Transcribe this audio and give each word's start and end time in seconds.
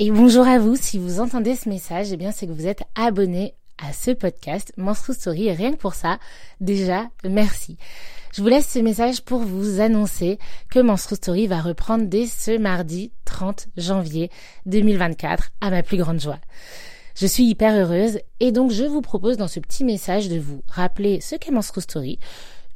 Et 0.00 0.10
bonjour 0.10 0.44
à 0.44 0.58
vous, 0.58 0.74
si 0.74 0.98
vous 0.98 1.20
entendez 1.20 1.54
ce 1.54 1.68
message, 1.68 2.12
eh 2.12 2.16
bien 2.16 2.32
c'est 2.32 2.48
que 2.48 2.52
vous 2.52 2.66
êtes 2.66 2.82
abonné 2.96 3.54
à 3.78 3.92
ce 3.92 4.10
podcast 4.10 4.72
Monstrous 4.76 5.12
Story 5.12 5.46
et 5.46 5.52
rien 5.52 5.70
que 5.70 5.76
pour 5.76 5.94
ça, 5.94 6.18
déjà 6.60 7.08
merci. 7.22 7.76
Je 8.32 8.42
vous 8.42 8.48
laisse 8.48 8.68
ce 8.68 8.80
message 8.80 9.22
pour 9.22 9.42
vous 9.42 9.80
annoncer 9.80 10.40
que 10.68 10.80
Monstrous 10.80 11.14
Story 11.14 11.46
va 11.46 11.60
reprendre 11.60 12.06
dès 12.06 12.26
ce 12.26 12.58
mardi 12.58 13.12
30 13.24 13.68
janvier 13.76 14.30
2024 14.66 15.50
à 15.60 15.70
ma 15.70 15.84
plus 15.84 15.98
grande 15.98 16.20
joie. 16.20 16.40
Je 17.14 17.28
suis 17.28 17.44
hyper 17.44 17.72
heureuse 17.72 18.18
et 18.40 18.50
donc 18.50 18.72
je 18.72 18.82
vous 18.82 19.00
propose 19.00 19.36
dans 19.36 19.46
ce 19.46 19.60
petit 19.60 19.84
message 19.84 20.28
de 20.28 20.40
vous 20.40 20.64
rappeler 20.66 21.20
ce 21.20 21.36
qu'est 21.36 21.52
Monstrous 21.52 21.82
Story, 21.82 22.18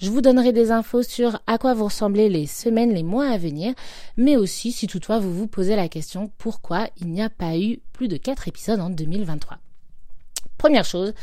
je 0.01 0.11
vous 0.11 0.21
donnerai 0.21 0.53
des 0.53 0.71
infos 0.71 1.03
sur 1.03 1.41
à 1.47 1.59
quoi 1.59 1.75
vous 1.75 1.87
ressemblez 1.87 2.29
les 2.29 2.47
semaines, 2.47 2.95
les 2.95 3.03
mois 3.03 3.29
à 3.29 3.39
venir, 3.39 3.75
mais 4.17 4.37
aussi 4.37 4.73
si 4.73 4.87
toutefois 4.87 5.19
vous 5.19 5.35
vous 5.35 5.49
posez 5.49 5.77
la 5.77 5.89
question 5.89 6.31
pourquoi 6.39 6.89
il 7.01 7.09
n'y 7.09 7.23
a 7.23 7.31
pas 7.31 7.59
eu 7.59 7.81
plus 7.93 8.09
de 8.09 8.17
4 8.17 8.49
épisodes 8.49 8.81
en 8.81 8.91
2023. 8.91 9.59
Première 10.57 10.85
chose, 10.85 11.15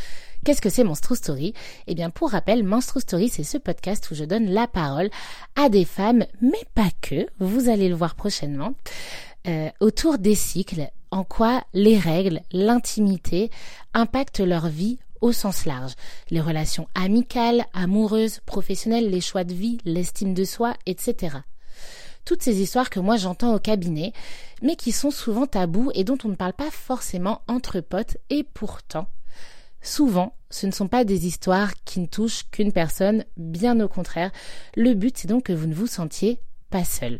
qu'est-ce 0.43 0.61
que 0.61 0.69
c'est 0.69 0.83
Monstrous 0.83 1.15
Story? 1.15 1.53
Eh 1.87 1.95
bien, 1.95 2.09
pour 2.09 2.31
rappel, 2.31 2.63
Monstrous 2.63 3.01
Story, 3.01 3.29
c'est 3.29 3.43
ce 3.43 3.57
podcast 3.57 4.09
où 4.11 4.15
je 4.15 4.23
donne 4.23 4.49
la 4.49 4.67
parole 4.67 5.09
à 5.55 5.69
des 5.69 5.85
femmes, 5.85 6.25
mais 6.41 6.63
pas 6.73 6.89
que, 7.01 7.27
vous 7.39 7.69
allez 7.69 7.89
le 7.89 7.95
voir 7.95 8.15
prochainement, 8.15 8.73
euh, 9.47 9.69
autour 9.79 10.17
des 10.17 10.35
cycles, 10.35 10.89
en 11.11 11.23
quoi 11.23 11.63
les 11.73 11.97
règles, 11.97 12.41
l'intimité 12.51 13.51
impactent 13.93 14.39
leur 14.39 14.67
vie 14.67 14.99
au 15.21 15.31
sens 15.31 15.65
large. 15.65 15.93
Les 16.29 16.41
relations 16.41 16.87
amicales, 16.95 17.65
amoureuses, 17.73 18.41
professionnelles, 18.45 19.09
les 19.09 19.21
choix 19.21 19.43
de 19.43 19.53
vie, 19.53 19.77
l'estime 19.85 20.33
de 20.33 20.43
soi, 20.43 20.75
etc. 20.85 21.37
Toutes 22.25 22.41
ces 22.41 22.59
histoires 22.61 22.89
que 22.89 22.99
moi 22.99 23.17
j'entends 23.17 23.53
au 23.53 23.59
cabinet, 23.59 24.13
mais 24.61 24.75
qui 24.75 24.91
sont 24.91 25.11
souvent 25.11 25.45
tabous 25.45 25.91
et 25.93 26.03
dont 26.03 26.17
on 26.23 26.29
ne 26.29 26.35
parle 26.35 26.53
pas 26.53 26.71
forcément 26.71 27.41
entre 27.47 27.81
potes, 27.81 28.17
et 28.29 28.43
pourtant, 28.43 29.07
souvent, 29.81 30.35
ce 30.49 30.65
ne 30.65 30.71
sont 30.71 30.87
pas 30.87 31.03
des 31.03 31.27
histoires 31.27 31.73
qui 31.85 31.99
ne 31.99 32.07
touchent 32.07 32.49
qu'une 32.49 32.71
personne, 32.71 33.25
bien 33.37 33.79
au 33.79 33.87
contraire. 33.87 34.31
Le 34.75 34.93
but, 34.93 35.17
c'est 35.17 35.27
donc 35.27 35.43
que 35.43 35.53
vous 35.53 35.67
ne 35.67 35.75
vous 35.75 35.87
sentiez 35.87 36.39
pas 36.69 36.83
seul. 36.83 37.19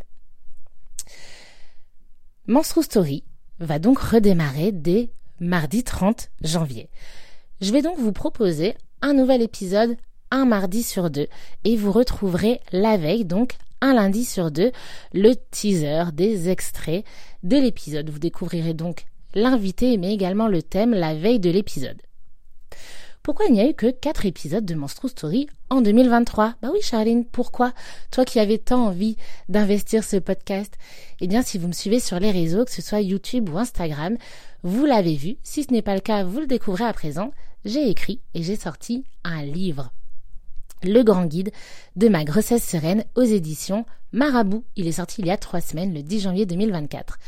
Monstrous 2.48 2.84
Story 2.84 3.24
va 3.58 3.78
donc 3.78 3.98
redémarrer 3.98 4.72
dès 4.72 5.10
mardi 5.40 5.84
30 5.84 6.30
janvier. 6.42 6.88
Je 7.62 7.72
vais 7.72 7.80
donc 7.80 7.98
vous 7.98 8.12
proposer 8.12 8.76
un 9.00 9.14
nouvel 9.14 9.40
épisode 9.40 9.96
un 10.30 10.44
mardi 10.44 10.82
sur 10.82 11.08
deux 11.08 11.26
et 11.64 11.76
vous 11.76 11.90
retrouverez 11.90 12.60
la 12.70 12.98
veille, 12.98 13.24
donc 13.24 13.54
un 13.80 13.94
lundi 13.94 14.24
sur 14.24 14.50
deux, 14.50 14.72
le 15.14 15.34
teaser 15.50 16.12
des 16.12 16.50
extraits 16.50 17.04
de 17.42 17.56
l'épisode. 17.56 18.10
Vous 18.10 18.18
découvrirez 18.18 18.74
donc 18.74 19.06
l'invité 19.34 19.96
mais 19.96 20.12
également 20.12 20.48
le 20.48 20.62
thème 20.62 20.92
la 20.92 21.14
veille 21.14 21.40
de 21.40 21.48
l'épisode. 21.50 22.02
Pourquoi 23.26 23.46
il 23.46 23.54
n'y 23.54 23.60
a 23.60 23.68
eu 23.68 23.74
que 23.74 23.90
quatre 23.90 24.24
épisodes 24.24 24.64
de 24.64 24.76
Monstrous 24.76 25.08
Story 25.08 25.48
en 25.68 25.80
2023 25.80 26.54
Bah 26.62 26.68
oui 26.72 26.78
Charline, 26.80 27.24
pourquoi? 27.24 27.72
Toi 28.12 28.24
qui 28.24 28.38
avais 28.38 28.58
tant 28.58 28.86
envie 28.86 29.16
d'investir 29.48 30.04
ce 30.04 30.14
podcast 30.14 30.72
Eh 31.20 31.26
bien 31.26 31.42
si 31.42 31.58
vous 31.58 31.66
me 31.66 31.72
suivez 31.72 31.98
sur 31.98 32.20
les 32.20 32.30
réseaux, 32.30 32.64
que 32.64 32.70
ce 32.70 32.82
soit 32.82 33.00
YouTube 33.00 33.48
ou 33.48 33.58
Instagram, 33.58 34.16
vous 34.62 34.84
l'avez 34.84 35.16
vu. 35.16 35.38
Si 35.42 35.64
ce 35.64 35.72
n'est 35.72 35.82
pas 35.82 35.96
le 35.96 36.00
cas, 36.02 36.22
vous 36.22 36.38
le 36.38 36.46
découvrez 36.46 36.84
à 36.84 36.92
présent. 36.92 37.32
J'ai 37.64 37.90
écrit 37.90 38.20
et 38.34 38.44
j'ai 38.44 38.54
sorti 38.54 39.04
un 39.24 39.42
livre. 39.42 39.90
Le 40.84 41.02
grand 41.02 41.24
guide 41.24 41.50
de 41.96 42.08
ma 42.08 42.22
grossesse 42.22 42.64
sereine 42.64 43.02
aux 43.16 43.22
éditions 43.22 43.86
Marabout. 44.12 44.62
Il 44.76 44.86
est 44.86 44.92
sorti 44.92 45.22
il 45.22 45.26
y 45.26 45.32
a 45.32 45.36
trois 45.36 45.60
semaines, 45.60 45.92
le 45.92 46.04
10 46.04 46.20
janvier 46.20 46.46
2024. 46.46 47.18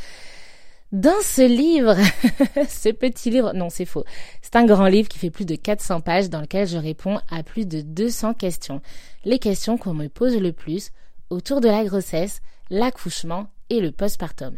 Dans 0.91 1.21
ce 1.21 1.43
livre, 1.43 1.97
ce 2.69 2.89
petit 2.89 3.29
livre, 3.29 3.53
non 3.53 3.69
c'est 3.69 3.85
faux, 3.85 4.05
c'est 4.41 4.57
un 4.57 4.65
grand 4.65 4.87
livre 4.87 5.07
qui 5.07 5.19
fait 5.19 5.29
plus 5.29 5.45
de 5.45 5.55
400 5.55 6.01
pages 6.01 6.31
dans 6.31 6.41
lequel 6.41 6.67
je 6.67 6.79
réponds 6.79 7.19
à 7.31 7.43
plus 7.43 7.67
de 7.67 7.83
200 7.83 8.33
questions. 8.33 8.81
Les 9.27 9.39
questions 9.39 9.77
qu'on 9.77 9.93
me 9.93 10.09
pose 10.09 10.39
le 10.39 10.55
plus 10.55 10.93
autour 11.29 11.61
de 11.61 11.69
la 11.69 11.85
grossesse, 11.85 12.41
l'accouchement 12.71 13.49
et 13.69 13.81
le 13.81 13.93
postpartum. 13.93 14.57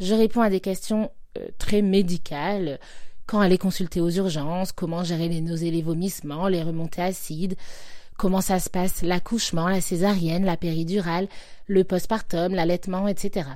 Je 0.00 0.14
réponds 0.14 0.40
à 0.40 0.48
des 0.48 0.60
questions 0.60 1.10
euh, 1.36 1.46
très 1.58 1.82
médicales, 1.82 2.80
quand 3.26 3.40
aller 3.40 3.58
consulter 3.58 4.00
aux 4.00 4.08
urgences, 4.08 4.72
comment 4.72 5.04
gérer 5.04 5.28
les 5.28 5.42
nausées, 5.42 5.70
les 5.70 5.82
vomissements, 5.82 6.48
les 6.48 6.62
remontées 6.62 7.02
acides, 7.02 7.54
comment 8.16 8.40
ça 8.40 8.60
se 8.60 8.70
passe 8.70 9.02
l'accouchement, 9.02 9.68
la 9.68 9.82
césarienne, 9.82 10.46
la 10.46 10.56
péridurale, 10.56 11.28
le 11.66 11.84
postpartum, 11.84 12.54
l'allaitement, 12.54 13.08
etc. 13.08 13.46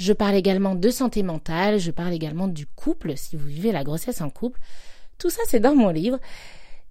Je 0.00 0.14
parle 0.14 0.34
également 0.34 0.74
de 0.74 0.88
santé 0.88 1.22
mentale, 1.22 1.78
je 1.78 1.90
parle 1.90 2.14
également 2.14 2.48
du 2.48 2.64
couple, 2.64 3.18
si 3.18 3.36
vous 3.36 3.46
vivez 3.46 3.70
la 3.70 3.84
grossesse 3.84 4.22
en 4.22 4.30
couple. 4.30 4.58
Tout 5.18 5.28
ça, 5.28 5.42
c'est 5.46 5.60
dans 5.60 5.74
mon 5.74 5.90
livre. 5.90 6.18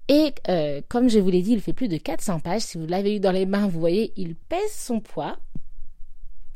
Et 0.09 0.31
euh, 0.47 0.81
comme 0.90 1.09
je 1.09 1.18
vous 1.18 1.31
l'ai 1.31 1.42
dit, 1.42 1.53
il 1.53 1.59
fait 1.59 1.74
plus 1.74 1.88
de 1.88 1.98
400 1.98 2.40
pages. 2.40 2.62
Si 2.62 2.78
vous 2.78 2.86
l'avez 2.86 3.16
eu 3.16 3.19
dans 3.19 3.31
les 3.31 3.48
mains, 3.48 3.68
vous 3.68 3.80
voyez, 3.80 4.14
il 4.16 4.36
pèse 4.36 4.72
son 4.72 5.00
poids. 5.00 5.40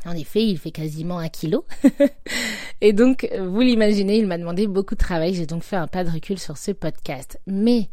En 0.06 0.16
effet, 0.16 0.46
il 0.46 0.60
fait 0.60 0.70
quasiment 0.70 1.18
un 1.18 1.28
kilo. 1.28 1.66
et 2.82 2.94
donc, 2.94 3.28
vous 3.36 3.62
l'imaginez, 3.62 4.20
il 4.20 4.28
m'a 4.28 4.38
demandé 4.38 4.68
beaucoup 4.68 4.94
de 4.94 5.00
travail. 5.00 5.34
J'ai 5.34 5.48
donc 5.48 5.64
fait 5.64 5.78
un 5.78 5.88
pas 5.88 6.04
de 6.04 6.12
recul 6.12 6.38
sur 6.38 6.60
ce 6.60 6.70
podcast. 6.70 7.42
Mais 7.48 7.90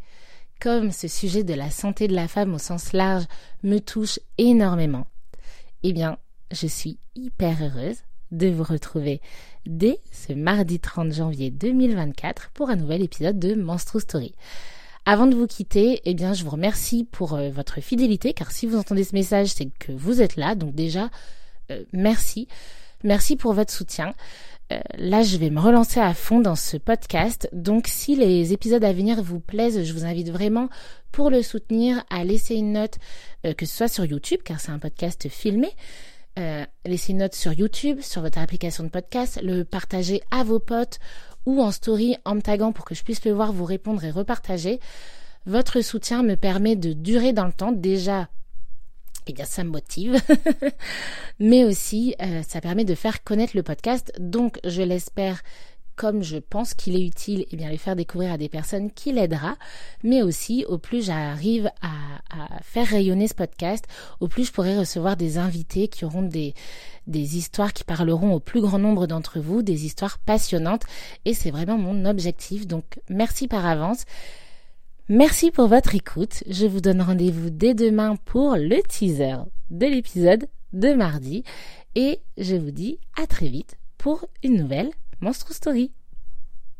comme 0.60 0.92
ce 0.92 1.08
sujet 1.08 1.44
de 1.44 1.54
la 1.54 1.70
santé 1.70 2.08
de 2.08 2.14
la 2.14 2.28
femme 2.28 2.52
au 2.52 2.58
sens 2.58 2.92
large 2.92 3.24
me 3.62 3.78
touche 3.78 4.20
énormément, 4.36 5.06
eh 5.82 5.94
bien, 5.94 6.18
je 6.50 6.66
suis 6.66 6.98
hyper 7.14 7.56
heureuse 7.62 8.02
de 8.32 8.48
vous 8.48 8.64
retrouver 8.64 9.20
dès 9.66 10.00
ce 10.12 10.32
mardi 10.32 10.80
30 10.80 11.12
janvier 11.12 11.50
2024 11.50 12.50
pour 12.54 12.70
un 12.70 12.76
nouvel 12.76 13.02
épisode 13.02 13.38
de 13.38 13.54
Monstrous 13.54 14.00
Story. 14.00 14.34
Avant 15.06 15.26
de 15.26 15.34
vous 15.34 15.46
quitter, 15.46 16.00
eh 16.04 16.14
bien, 16.14 16.34
je 16.34 16.44
vous 16.44 16.50
remercie 16.50 17.04
pour 17.04 17.34
euh, 17.34 17.50
votre 17.50 17.80
fidélité, 17.80 18.32
car 18.32 18.50
si 18.50 18.66
vous 18.66 18.76
entendez 18.76 19.04
ce 19.04 19.14
message, 19.14 19.48
c'est 19.48 19.68
que 19.78 19.92
vous 19.92 20.20
êtes 20.20 20.36
là. 20.36 20.54
Donc 20.54 20.74
déjà, 20.74 21.10
euh, 21.70 21.82
merci. 21.92 22.48
Merci 23.02 23.36
pour 23.36 23.54
votre 23.54 23.72
soutien. 23.72 24.14
Euh, 24.72 24.78
là, 24.98 25.22
je 25.22 25.38
vais 25.38 25.50
me 25.50 25.58
relancer 25.58 26.00
à 26.00 26.12
fond 26.12 26.38
dans 26.40 26.54
ce 26.54 26.76
podcast. 26.76 27.48
Donc, 27.52 27.88
si 27.88 28.14
les 28.14 28.52
épisodes 28.52 28.84
à 28.84 28.92
venir 28.92 29.22
vous 29.22 29.40
plaisent, 29.40 29.82
je 29.82 29.92
vous 29.92 30.04
invite 30.04 30.30
vraiment, 30.30 30.68
pour 31.12 31.30
le 31.30 31.42
soutenir, 31.42 32.04
à 32.10 32.22
laisser 32.22 32.54
une 32.54 32.74
note, 32.74 32.98
que 33.42 33.66
ce 33.66 33.76
soit 33.76 33.88
sur 33.88 34.04
YouTube, 34.04 34.40
car 34.44 34.60
c'est 34.60 34.70
un 34.70 34.78
podcast 34.78 35.28
filmé, 35.28 35.70
euh, 36.40 36.64
laissez 36.84 37.12
une 37.12 37.18
note 37.18 37.34
sur 37.34 37.52
YouTube, 37.52 38.00
sur 38.00 38.22
votre 38.22 38.38
application 38.38 38.84
de 38.84 38.88
podcast, 38.88 39.40
le 39.42 39.64
partager 39.64 40.22
à 40.30 40.42
vos 40.42 40.58
potes 40.58 40.98
ou 41.46 41.62
en 41.62 41.70
story 41.70 42.16
en 42.24 42.34
me 42.34 42.40
taguant 42.40 42.72
pour 42.72 42.84
que 42.84 42.94
je 42.94 43.04
puisse 43.04 43.24
le 43.24 43.32
voir, 43.32 43.52
vous 43.52 43.64
répondre 43.64 44.04
et 44.04 44.10
repartager. 44.10 44.80
Votre 45.46 45.80
soutien 45.80 46.22
me 46.22 46.36
permet 46.36 46.76
de 46.76 46.92
durer 46.92 47.32
dans 47.32 47.46
le 47.46 47.52
temps. 47.52 47.72
Déjà, 47.72 48.28
eh 49.26 49.32
bien, 49.32 49.44
ça 49.44 49.64
me 49.64 49.70
motive. 49.70 50.20
Mais 51.38 51.64
aussi, 51.64 52.14
euh, 52.20 52.42
ça 52.46 52.60
permet 52.60 52.84
de 52.84 52.94
faire 52.94 53.22
connaître 53.22 53.56
le 53.56 53.62
podcast. 53.62 54.12
Donc, 54.18 54.58
je 54.64 54.82
l'espère 54.82 55.42
comme 56.00 56.22
je 56.22 56.38
pense 56.38 56.72
qu'il 56.72 56.96
est 56.96 57.04
utile, 57.04 57.44
eh 57.50 57.56
bien, 57.56 57.68
les 57.68 57.76
faire 57.76 57.94
découvrir 57.94 58.32
à 58.32 58.38
des 58.38 58.48
personnes 58.48 58.90
qui 58.90 59.12
l'aidera, 59.12 59.56
mais 60.02 60.22
aussi 60.22 60.64
au 60.66 60.78
plus 60.78 61.04
j'arrive 61.04 61.70
à, 61.82 61.90
à, 62.30 62.62
faire 62.62 62.86
rayonner 62.86 63.28
ce 63.28 63.34
podcast, 63.34 63.84
au 64.18 64.26
plus 64.26 64.46
je 64.46 64.52
pourrai 64.52 64.78
recevoir 64.78 65.18
des 65.18 65.36
invités 65.36 65.88
qui 65.88 66.06
auront 66.06 66.22
des, 66.22 66.54
des 67.06 67.36
histoires 67.36 67.74
qui 67.74 67.84
parleront 67.84 68.32
au 68.32 68.40
plus 68.40 68.62
grand 68.62 68.78
nombre 68.78 69.06
d'entre 69.06 69.40
vous, 69.40 69.60
des 69.60 69.84
histoires 69.84 70.18
passionnantes, 70.18 70.84
et 71.26 71.34
c'est 71.34 71.50
vraiment 71.50 71.76
mon 71.76 72.06
objectif. 72.06 72.66
Donc, 72.66 72.98
merci 73.10 73.46
par 73.46 73.66
avance. 73.66 74.04
Merci 75.10 75.50
pour 75.50 75.66
votre 75.66 75.94
écoute. 75.94 76.44
Je 76.48 76.64
vous 76.64 76.80
donne 76.80 77.02
rendez-vous 77.02 77.50
dès 77.50 77.74
demain 77.74 78.16
pour 78.24 78.56
le 78.56 78.80
teaser 78.88 79.36
de 79.68 79.84
l'épisode 79.84 80.48
de 80.72 80.94
mardi, 80.94 81.44
et 81.94 82.20
je 82.38 82.56
vous 82.56 82.70
dis 82.70 82.98
à 83.22 83.26
très 83.26 83.48
vite 83.48 83.76
pour 83.98 84.24
une 84.42 84.56
nouvelle 84.56 84.92
Monstrous 85.20 85.56
Story. 85.56 85.92